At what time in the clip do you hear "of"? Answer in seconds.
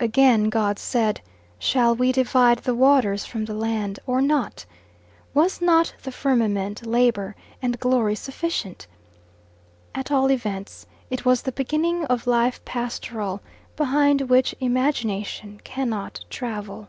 12.06-12.26